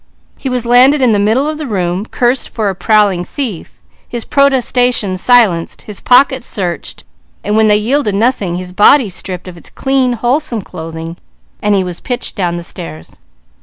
He 0.35 0.49
was 0.49 0.65
landed 0.65 0.99
in 0.99 1.11
the 1.11 1.19
middle 1.19 1.47
of 1.47 1.59
the 1.59 1.67
room, 1.67 2.07
cursed 2.07 2.49
for 2.49 2.69
a 2.69 2.73
prowling 2.73 3.23
thief, 3.23 3.79
his 4.09 4.25
protestations 4.25 5.21
silenced, 5.21 5.83
his 5.83 5.99
pockets 5.99 6.47
searched, 6.47 7.03
and 7.43 7.55
when 7.55 7.67
they 7.67 7.77
yielded 7.77 8.15
nothing, 8.15 8.55
his 8.55 8.71
body 8.73 9.11
stripped 9.11 9.47
of 9.47 9.57
its 9.57 9.69
clean, 9.69 10.13
wholesome 10.13 10.63
clothing 10.63 11.17
and 11.61 11.75
he 11.75 11.83
was 11.83 11.99
pitched 11.99 12.35
down 12.35 12.55
the 12.55 12.63
stairs. 12.63 13.19